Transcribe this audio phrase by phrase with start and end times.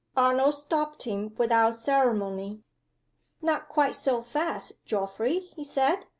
[0.17, 2.63] Arnold stopped him without ceremony.
[3.39, 6.07] "Not quite so fast, Geoffrey," he said.